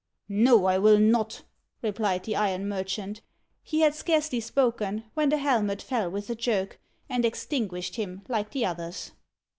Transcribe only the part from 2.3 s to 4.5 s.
iron merchant. He had scarcely